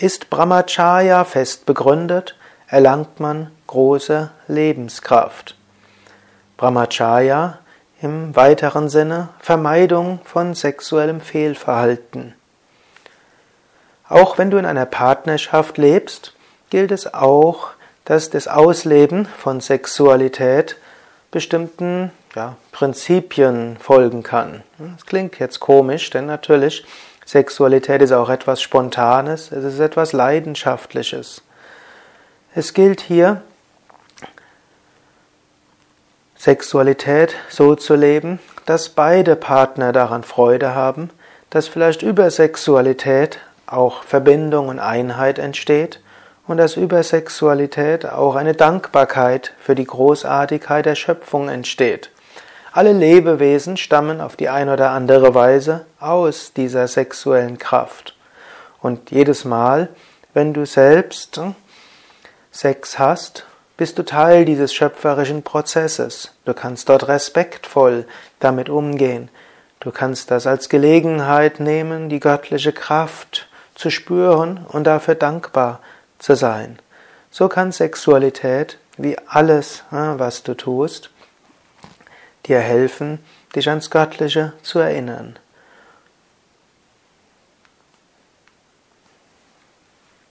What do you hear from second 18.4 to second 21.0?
Ausleben von Sexualität